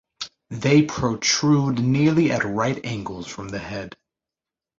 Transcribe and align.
They 0.49 0.81
protrude 0.81 1.77
nearly 1.77 2.31
at 2.31 2.43
right 2.43 2.83
angles 2.83 3.27
from 3.27 3.49
the 3.49 3.59
head 3.59 3.97